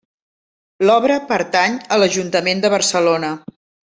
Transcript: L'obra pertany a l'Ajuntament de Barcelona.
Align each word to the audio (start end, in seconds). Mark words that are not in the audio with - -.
L'obra 0.89 1.17
pertany 1.33 1.77
a 1.97 2.01
l'Ajuntament 2.03 2.63
de 2.65 2.71
Barcelona. 2.77 3.33